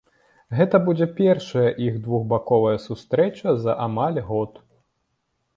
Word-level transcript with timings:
Гэта 0.59 0.79
будзе 0.87 1.07
першая 1.19 1.67
іх 1.87 1.99
двухбаковая 2.07 2.73
сустрэча 2.87 3.55
за 3.67 3.77
амаль 3.87 4.19
год. 4.31 4.51